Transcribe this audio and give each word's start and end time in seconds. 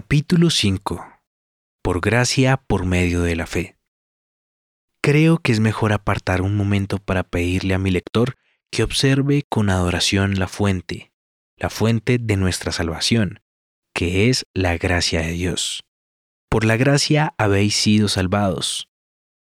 Capítulo 0.00 0.50
5. 0.50 1.04
Por 1.82 2.00
gracia 2.00 2.56
por 2.56 2.86
medio 2.86 3.22
de 3.22 3.34
la 3.34 3.48
fe. 3.48 3.80
Creo 5.00 5.38
que 5.38 5.50
es 5.50 5.58
mejor 5.58 5.92
apartar 5.92 6.40
un 6.40 6.56
momento 6.56 6.98
para 6.98 7.24
pedirle 7.24 7.74
a 7.74 7.78
mi 7.78 7.90
lector 7.90 8.36
que 8.70 8.84
observe 8.84 9.42
con 9.48 9.70
adoración 9.70 10.38
la 10.38 10.46
fuente, 10.46 11.12
la 11.56 11.68
fuente 11.68 12.18
de 12.20 12.36
nuestra 12.36 12.70
salvación, 12.70 13.40
que 13.92 14.30
es 14.30 14.46
la 14.54 14.78
gracia 14.78 15.20
de 15.22 15.32
Dios. 15.32 15.82
Por 16.48 16.64
la 16.64 16.76
gracia 16.76 17.34
habéis 17.36 17.74
sido 17.74 18.06
salvados. 18.06 18.88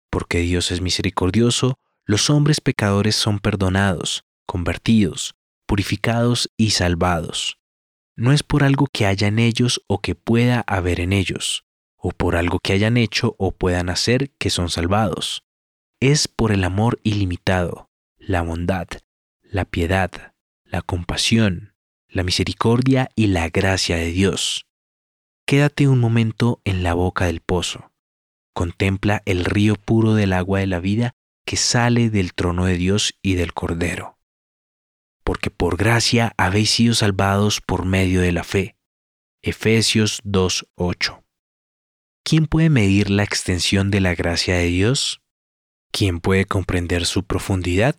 Porque 0.08 0.38
Dios 0.38 0.70
es 0.70 0.80
misericordioso, 0.80 1.78
los 2.06 2.30
hombres 2.30 2.62
pecadores 2.62 3.14
son 3.14 3.40
perdonados, 3.40 4.24
convertidos, 4.46 5.34
purificados 5.66 6.48
y 6.56 6.70
salvados. 6.70 7.58
No 8.18 8.32
es 8.32 8.42
por 8.42 8.64
algo 8.64 8.86
que 8.90 9.04
haya 9.04 9.28
en 9.28 9.38
ellos 9.38 9.82
o 9.88 10.00
que 10.00 10.14
pueda 10.14 10.64
haber 10.66 11.00
en 11.00 11.12
ellos, 11.12 11.66
o 11.96 12.12
por 12.12 12.34
algo 12.34 12.60
que 12.60 12.72
hayan 12.72 12.96
hecho 12.96 13.36
o 13.38 13.52
puedan 13.52 13.90
hacer 13.90 14.30
que 14.38 14.48
son 14.48 14.70
salvados. 14.70 15.44
Es 16.00 16.26
por 16.26 16.50
el 16.50 16.64
amor 16.64 16.98
ilimitado, 17.02 17.90
la 18.16 18.40
bondad, 18.40 18.88
la 19.42 19.66
piedad, 19.66 20.32
la 20.64 20.80
compasión, 20.80 21.74
la 22.08 22.22
misericordia 22.22 23.10
y 23.14 23.26
la 23.26 23.50
gracia 23.50 23.96
de 23.96 24.06
Dios. 24.06 24.66
Quédate 25.46 25.86
un 25.86 26.00
momento 26.00 26.62
en 26.64 26.82
la 26.82 26.94
boca 26.94 27.26
del 27.26 27.40
pozo. 27.40 27.92
Contempla 28.54 29.22
el 29.26 29.44
río 29.44 29.74
puro 29.76 30.14
del 30.14 30.32
agua 30.32 30.60
de 30.60 30.66
la 30.66 30.80
vida 30.80 31.12
que 31.44 31.58
sale 31.58 32.08
del 32.08 32.32
trono 32.32 32.64
de 32.64 32.78
Dios 32.78 33.14
y 33.20 33.34
del 33.34 33.52
Cordero. 33.52 34.15
Porque 35.26 35.50
por 35.50 35.76
gracia 35.76 36.32
habéis 36.36 36.70
sido 36.70 36.94
salvados 36.94 37.60
por 37.60 37.84
medio 37.84 38.20
de 38.20 38.30
la 38.30 38.44
fe. 38.44 38.76
Efesios 39.42 40.22
2.8. 40.22 41.24
¿Quién 42.22 42.46
puede 42.46 42.70
medir 42.70 43.10
la 43.10 43.24
extensión 43.24 43.90
de 43.90 44.00
la 44.00 44.14
gracia 44.14 44.54
de 44.56 44.66
Dios? 44.66 45.20
¿Quién 45.90 46.20
puede 46.20 46.44
comprender 46.44 47.06
su 47.06 47.24
profundidad? 47.24 47.96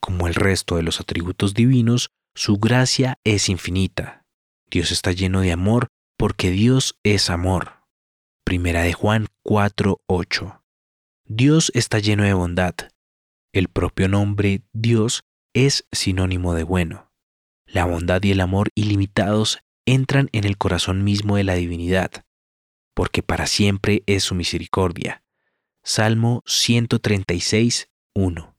Como 0.00 0.26
el 0.26 0.34
resto 0.34 0.76
de 0.76 0.82
los 0.82 1.00
atributos 1.00 1.52
divinos, 1.52 2.12
su 2.34 2.56
gracia 2.56 3.18
es 3.24 3.50
infinita. 3.50 4.24
Dios 4.70 4.90
está 4.90 5.12
lleno 5.12 5.42
de 5.42 5.52
amor 5.52 5.88
porque 6.16 6.50
Dios 6.50 6.98
es 7.02 7.28
amor. 7.28 7.84
Primera 8.44 8.84
de 8.84 8.94
Juan 8.94 9.26
4:8. 9.42 10.62
Dios 11.26 11.70
está 11.74 11.98
lleno 11.98 12.22
de 12.22 12.32
bondad. 12.32 12.74
El 13.52 13.68
propio 13.68 14.08
nombre 14.08 14.62
Dios 14.72 15.24
es 15.66 15.86
sinónimo 15.90 16.54
de 16.54 16.62
bueno. 16.62 17.10
La 17.66 17.84
bondad 17.84 18.22
y 18.22 18.30
el 18.30 18.40
amor 18.40 18.68
ilimitados 18.74 19.58
entran 19.86 20.28
en 20.32 20.44
el 20.44 20.56
corazón 20.56 21.02
mismo 21.02 21.36
de 21.36 21.44
la 21.44 21.54
divinidad, 21.54 22.24
porque 22.94 23.22
para 23.22 23.46
siempre 23.46 24.02
es 24.06 24.24
su 24.24 24.34
misericordia. 24.34 25.24
Salmo 25.82 26.42
136, 26.46 27.90
1. 28.14 28.56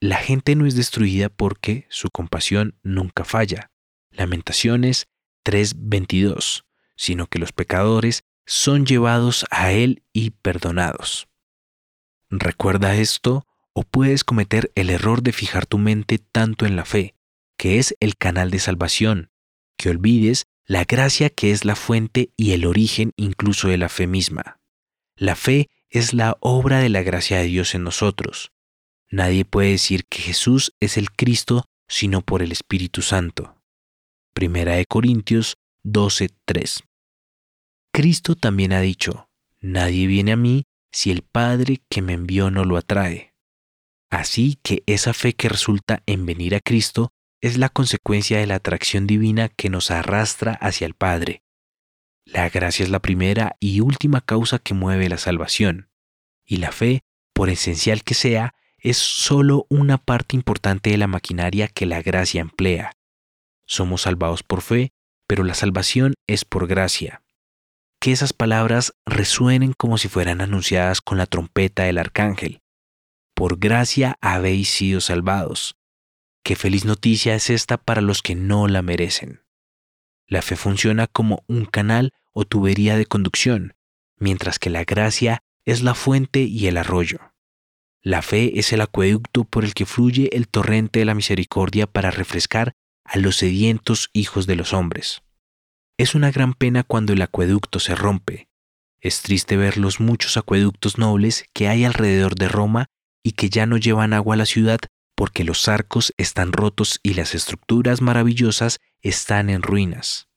La 0.00 0.16
gente 0.16 0.56
no 0.56 0.66
es 0.66 0.76
destruida 0.76 1.28
porque 1.28 1.86
su 1.90 2.08
compasión 2.10 2.78
nunca 2.82 3.24
falla. 3.24 3.70
Lamentaciones 4.10 5.08
3:22, 5.44 6.64
sino 6.96 7.26
que 7.26 7.38
los 7.38 7.52
pecadores 7.52 8.24
son 8.46 8.86
llevados 8.86 9.44
a 9.50 9.72
Él 9.72 10.02
y 10.12 10.30
perdonados. 10.30 11.28
Recuerda 12.30 12.96
esto 12.96 13.46
o 13.74 13.82
puedes 13.82 14.24
cometer 14.24 14.72
el 14.74 14.88
error 14.88 15.22
de 15.22 15.32
fijar 15.32 15.66
tu 15.66 15.78
mente 15.78 16.18
tanto 16.18 16.64
en 16.64 16.76
la 16.76 16.84
fe, 16.84 17.14
que 17.58 17.78
es 17.78 17.94
el 18.00 18.16
canal 18.16 18.50
de 18.50 18.60
salvación, 18.60 19.30
que 19.76 19.90
olvides 19.90 20.46
la 20.66 20.84
gracia 20.84 21.28
que 21.28 21.50
es 21.50 21.64
la 21.64 21.76
fuente 21.76 22.30
y 22.36 22.52
el 22.52 22.64
origen 22.64 23.12
incluso 23.16 23.68
de 23.68 23.76
la 23.76 23.88
fe 23.88 24.06
misma. 24.06 24.60
La 25.16 25.36
fe 25.36 25.68
es 25.90 26.14
la 26.14 26.36
obra 26.40 26.78
de 26.78 26.88
la 26.88 27.02
gracia 27.02 27.38
de 27.38 27.44
Dios 27.44 27.74
en 27.74 27.84
nosotros. 27.84 28.52
Nadie 29.10 29.44
puede 29.44 29.72
decir 29.72 30.06
que 30.06 30.18
Jesús 30.18 30.74
es 30.80 30.96
el 30.96 31.10
Cristo 31.10 31.66
sino 31.86 32.22
por 32.22 32.42
el 32.42 32.50
Espíritu 32.50 33.02
Santo. 33.02 33.56
Primera 34.32 34.74
de 34.74 34.86
Corintios 34.86 35.58
12:3. 35.84 36.82
Cristo 37.92 38.34
también 38.34 38.72
ha 38.72 38.80
dicho, 38.80 39.28
Nadie 39.60 40.06
viene 40.06 40.32
a 40.32 40.36
mí 40.36 40.64
si 40.90 41.10
el 41.10 41.22
Padre 41.22 41.82
que 41.88 42.02
me 42.02 42.14
envió 42.14 42.50
no 42.50 42.64
lo 42.64 42.76
atrae. 42.76 43.33
Así 44.14 44.60
que 44.62 44.84
esa 44.86 45.12
fe 45.12 45.32
que 45.32 45.48
resulta 45.48 46.04
en 46.06 46.24
venir 46.24 46.54
a 46.54 46.60
Cristo 46.60 47.10
es 47.40 47.58
la 47.58 47.68
consecuencia 47.68 48.38
de 48.38 48.46
la 48.46 48.54
atracción 48.54 49.08
divina 49.08 49.48
que 49.48 49.70
nos 49.70 49.90
arrastra 49.90 50.52
hacia 50.52 50.86
el 50.86 50.94
Padre. 50.94 51.42
La 52.24 52.48
gracia 52.48 52.84
es 52.84 52.90
la 52.90 53.00
primera 53.00 53.56
y 53.58 53.80
última 53.80 54.20
causa 54.20 54.60
que 54.60 54.72
mueve 54.72 55.08
la 55.08 55.18
salvación, 55.18 55.90
y 56.46 56.58
la 56.58 56.70
fe, 56.70 57.02
por 57.32 57.50
esencial 57.50 58.04
que 58.04 58.14
sea, 58.14 58.54
es 58.78 58.98
solo 58.98 59.66
una 59.68 59.98
parte 59.98 60.36
importante 60.36 60.90
de 60.90 60.98
la 60.98 61.08
maquinaria 61.08 61.66
que 61.66 61.84
la 61.84 62.00
gracia 62.00 62.40
emplea. 62.40 62.92
Somos 63.66 64.02
salvados 64.02 64.44
por 64.44 64.62
fe, 64.62 64.92
pero 65.26 65.42
la 65.42 65.54
salvación 65.54 66.14
es 66.28 66.44
por 66.44 66.68
gracia. 66.68 67.24
Que 68.00 68.12
esas 68.12 68.32
palabras 68.32 68.94
resuenen 69.06 69.72
como 69.72 69.98
si 69.98 70.06
fueran 70.06 70.40
anunciadas 70.40 71.00
con 71.00 71.18
la 71.18 71.26
trompeta 71.26 71.82
del 71.82 71.98
arcángel. 71.98 72.60
Por 73.34 73.58
gracia 73.58 74.16
habéis 74.20 74.68
sido 74.68 75.00
salvados. 75.00 75.76
Qué 76.44 76.56
feliz 76.56 76.84
noticia 76.84 77.34
es 77.34 77.50
esta 77.50 77.76
para 77.76 78.00
los 78.00 78.22
que 78.22 78.34
no 78.34 78.68
la 78.68 78.82
merecen. 78.82 79.42
La 80.26 80.40
fe 80.40 80.56
funciona 80.56 81.06
como 81.06 81.44
un 81.48 81.64
canal 81.64 82.12
o 82.32 82.44
tubería 82.44 82.96
de 82.96 83.06
conducción, 83.06 83.74
mientras 84.18 84.58
que 84.58 84.70
la 84.70 84.84
gracia 84.84 85.42
es 85.64 85.82
la 85.82 85.94
fuente 85.94 86.42
y 86.42 86.66
el 86.66 86.76
arroyo. 86.76 87.18
La 88.02 88.22
fe 88.22 88.58
es 88.58 88.72
el 88.72 88.82
acueducto 88.82 89.44
por 89.44 89.64
el 89.64 89.74
que 89.74 89.86
fluye 89.86 90.28
el 90.36 90.46
torrente 90.48 91.00
de 91.00 91.04
la 91.06 91.14
misericordia 91.14 91.86
para 91.86 92.10
refrescar 92.10 92.74
a 93.04 93.18
los 93.18 93.36
sedientos 93.36 94.10
hijos 94.12 94.46
de 94.46 94.56
los 94.56 94.72
hombres. 94.72 95.22
Es 95.96 96.14
una 96.14 96.30
gran 96.30 96.54
pena 96.54 96.82
cuando 96.82 97.12
el 97.12 97.22
acueducto 97.22 97.80
se 97.80 97.94
rompe. 97.94 98.48
Es 99.00 99.22
triste 99.22 99.56
ver 99.56 99.78
los 99.78 100.00
muchos 100.00 100.36
acueductos 100.36 100.98
nobles 100.98 101.46
que 101.52 101.68
hay 101.68 101.84
alrededor 101.84 102.34
de 102.34 102.48
Roma 102.48 102.86
y 103.24 103.32
que 103.32 103.50
ya 103.50 103.66
no 103.66 103.76
llevan 103.76 104.12
agua 104.12 104.34
a 104.34 104.38
la 104.38 104.46
ciudad 104.46 104.78
porque 105.16 105.42
los 105.42 105.68
arcos 105.68 106.12
están 106.16 106.52
rotos 106.52 107.00
y 107.02 107.14
las 107.14 107.34
estructuras 107.34 108.02
maravillosas 108.02 108.78
están 109.00 109.50
en 109.50 109.62
ruinas. 109.62 110.28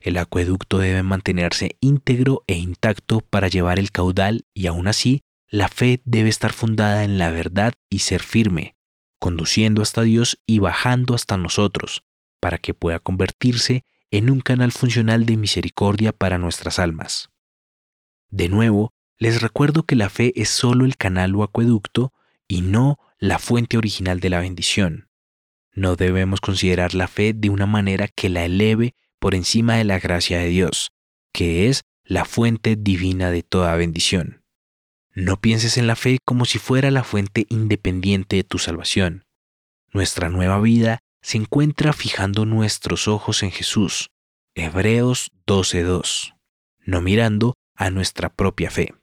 El 0.00 0.18
acueducto 0.18 0.78
debe 0.78 1.02
mantenerse 1.02 1.76
íntegro 1.80 2.42
e 2.46 2.56
intacto 2.56 3.20
para 3.20 3.48
llevar 3.48 3.78
el 3.78 3.90
caudal 3.90 4.44
y 4.52 4.66
aún 4.66 4.88
así 4.88 5.22
la 5.48 5.68
fe 5.68 6.02
debe 6.04 6.28
estar 6.28 6.52
fundada 6.52 7.04
en 7.04 7.16
la 7.16 7.30
verdad 7.30 7.74
y 7.88 8.00
ser 8.00 8.22
firme, 8.22 8.76
conduciendo 9.20 9.82
hasta 9.82 10.02
Dios 10.02 10.38
y 10.46 10.58
bajando 10.58 11.14
hasta 11.14 11.36
nosotros, 11.36 12.02
para 12.40 12.58
que 12.58 12.74
pueda 12.74 12.98
convertirse 12.98 13.84
en 14.10 14.30
un 14.30 14.40
canal 14.40 14.72
funcional 14.72 15.26
de 15.26 15.36
misericordia 15.36 16.12
para 16.12 16.38
nuestras 16.38 16.78
almas. 16.78 17.30
De 18.30 18.48
nuevo, 18.48 18.92
les 19.18 19.40
recuerdo 19.40 19.84
que 19.84 19.96
la 19.96 20.10
fe 20.10 20.32
es 20.34 20.48
solo 20.48 20.84
el 20.84 20.96
canal 20.96 21.34
o 21.36 21.44
acueducto 21.44 22.12
y 22.48 22.62
no 22.62 22.98
la 23.18 23.38
fuente 23.38 23.76
original 23.76 24.20
de 24.20 24.30
la 24.30 24.40
bendición. 24.40 25.08
No 25.72 25.96
debemos 25.96 26.40
considerar 26.40 26.94
la 26.94 27.08
fe 27.08 27.32
de 27.32 27.50
una 27.50 27.66
manera 27.66 28.08
que 28.08 28.28
la 28.28 28.44
eleve 28.44 28.94
por 29.18 29.34
encima 29.34 29.76
de 29.76 29.84
la 29.84 29.98
gracia 29.98 30.38
de 30.38 30.48
Dios, 30.48 30.92
que 31.32 31.68
es 31.68 31.82
la 32.04 32.24
fuente 32.24 32.76
divina 32.76 33.30
de 33.30 33.42
toda 33.42 33.74
bendición. 33.74 34.44
No 35.12 35.40
pienses 35.40 35.78
en 35.78 35.86
la 35.86 35.96
fe 35.96 36.18
como 36.24 36.44
si 36.44 36.58
fuera 36.58 36.90
la 36.90 37.04
fuente 37.04 37.46
independiente 37.48 38.36
de 38.36 38.44
tu 38.44 38.58
salvación. 38.58 39.24
Nuestra 39.92 40.28
nueva 40.28 40.60
vida 40.60 40.98
se 41.22 41.38
encuentra 41.38 41.92
fijando 41.92 42.44
nuestros 42.44 43.08
ojos 43.08 43.42
en 43.42 43.50
Jesús, 43.50 44.10
Hebreos 44.54 45.30
12.2, 45.46 46.34
no 46.80 47.00
mirando 47.00 47.54
a 47.74 47.90
nuestra 47.90 48.28
propia 48.28 48.70
fe. 48.70 48.94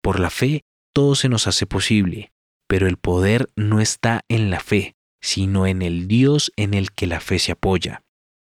Por 0.00 0.20
la 0.20 0.30
fe 0.30 0.62
todo 0.92 1.14
se 1.14 1.28
nos 1.28 1.46
hace 1.46 1.66
posible, 1.66 2.30
pero 2.68 2.86
el 2.86 2.96
poder 2.96 3.50
no 3.56 3.80
está 3.80 4.24
en 4.28 4.50
la 4.50 4.60
fe, 4.60 4.94
sino 5.20 5.66
en 5.66 5.82
el 5.82 6.06
Dios 6.06 6.52
en 6.56 6.74
el 6.74 6.92
que 6.92 7.08
la 7.08 7.18
fe 7.18 7.40
se 7.40 7.52
apoya. 7.52 8.04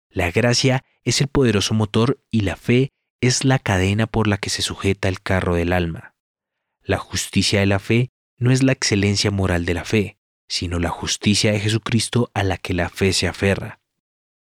La 0.09 0.31
gracia 0.31 0.85
es 1.03 1.19
el 1.19 1.27
poderoso 1.27 1.73
motor 1.73 2.23
y 2.29 2.41
la 2.41 2.55
fe 2.55 2.93
es 3.19 3.43
la 3.43 3.59
cadena 3.59 4.07
por 4.07 4.27
la 4.27 4.37
que 4.37 4.49
se 4.49 4.61
sujeta 4.61 5.09
el 5.09 5.21
carro 5.21 5.55
del 5.55 5.73
alma. 5.73 6.15
La 6.81 6.97
justicia 6.97 7.59
de 7.59 7.65
la 7.65 7.79
fe 7.79 8.09
no 8.37 8.51
es 8.51 8.63
la 8.63 8.71
excelencia 8.71 9.31
moral 9.31 9.65
de 9.65 9.73
la 9.73 9.83
fe, 9.83 10.17
sino 10.47 10.79
la 10.79 10.89
justicia 10.89 11.51
de 11.51 11.59
Jesucristo 11.59 12.31
a 12.33 12.43
la 12.43 12.57
que 12.57 12.73
la 12.73 12.89
fe 12.89 13.13
se 13.13 13.27
aferra. 13.27 13.79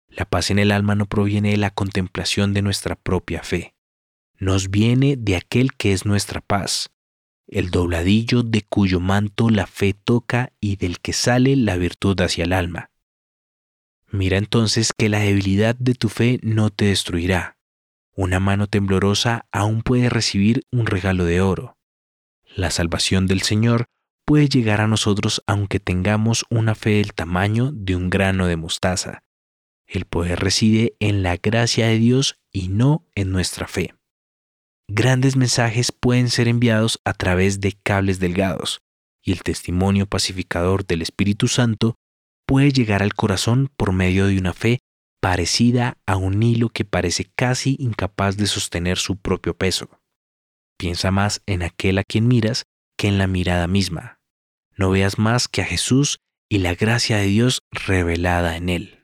La 0.07 0.25
paz 0.25 0.49
en 0.51 0.59
el 0.59 0.71
alma 0.71 0.95
no 0.95 1.05
proviene 1.05 1.51
de 1.51 1.57
la 1.57 1.71
contemplación 1.71 2.53
de 2.53 2.61
nuestra 2.61 2.95
propia 2.95 3.43
fe, 3.43 3.75
nos 4.37 4.69
viene 4.69 5.15
de 5.17 5.35
aquel 5.35 5.73
que 5.73 5.93
es 5.93 6.05
nuestra 6.05 6.41
paz, 6.41 6.91
el 7.47 7.69
dobladillo 7.71 8.43
de 8.43 8.63
cuyo 8.63 8.99
manto 8.99 9.49
la 9.49 9.67
fe 9.67 9.93
toca 9.93 10.53
y 10.59 10.77
del 10.77 10.99
que 10.99 11.13
sale 11.13 11.55
la 11.55 11.77
virtud 11.77 12.19
hacia 12.21 12.43
el 12.43 12.53
alma. 12.53 12.91
Mira 14.11 14.37
entonces 14.37 14.93
que 14.93 15.09
la 15.09 15.19
debilidad 15.19 15.75
de 15.75 15.93
tu 15.93 16.09
fe 16.09 16.39
no 16.41 16.69
te 16.69 16.85
destruirá. 16.85 17.57
una 18.17 18.39
mano 18.39 18.67
temblorosa 18.67 19.45
aún 19.51 19.81
puede 19.81 20.09
recibir 20.09 20.63
un 20.71 20.85
regalo 20.85 21.25
de 21.25 21.41
oro. 21.41 21.77
La 22.55 22.71
salvación 22.71 23.27
del 23.27 23.41
Señor 23.41 23.87
puede 24.23 24.47
llegar 24.47 24.79
a 24.79 24.87
nosotros 24.87 25.43
aunque 25.47 25.81
tengamos 25.81 26.45
una 26.49 26.75
fe 26.75 26.91
del 26.91 27.13
tamaño 27.13 27.71
de 27.73 27.97
un 27.97 28.09
grano 28.09 28.47
de 28.47 28.55
mostaza. 28.55 29.23
El 29.85 30.05
poder 30.05 30.39
reside 30.39 30.95
en 31.01 31.23
la 31.23 31.35
gracia 31.35 31.87
de 31.87 31.99
Dios 31.99 32.39
y 32.53 32.69
no 32.69 33.05
en 33.15 33.31
nuestra 33.31 33.67
fe. 33.67 33.93
Grandes 34.87 35.35
mensajes 35.35 35.91
pueden 35.91 36.29
ser 36.29 36.47
enviados 36.47 36.99
a 37.05 37.13
través 37.13 37.59
de 37.59 37.73
cables 37.73 38.19
delgados, 38.19 38.81
y 39.23 39.31
el 39.31 39.41
testimonio 39.41 40.05
pacificador 40.05 40.85
del 40.85 41.01
Espíritu 41.01 41.47
Santo 41.47 41.95
puede 42.45 42.71
llegar 42.71 43.01
al 43.01 43.15
corazón 43.15 43.71
por 43.75 43.91
medio 43.91 44.27
de 44.27 44.37
una 44.37 44.53
fe 44.53 44.79
parecida 45.19 45.97
a 46.05 46.17
un 46.17 46.43
hilo 46.43 46.69
que 46.69 46.85
parece 46.85 47.25
casi 47.35 47.75
incapaz 47.79 48.37
de 48.37 48.45
sostener 48.45 48.99
su 48.99 49.17
propio 49.17 49.57
peso. 49.57 49.89
Piensa 50.77 51.09
más 51.09 51.41
en 51.47 51.63
aquel 51.63 51.97
a 51.97 52.03
quien 52.03 52.27
miras 52.27 52.65
que 52.95 53.07
en 53.07 53.17
la 53.17 53.25
mirada 53.25 53.67
misma. 53.67 54.19
No 54.77 54.91
veas 54.91 55.17
más 55.17 55.47
que 55.47 55.61
a 55.61 55.65
Jesús 55.65 56.19
y 56.47 56.59
la 56.59 56.75
gracia 56.75 57.17
de 57.17 57.25
Dios 57.25 57.63
revelada 57.71 58.55
en 58.55 58.69
él. 58.69 58.94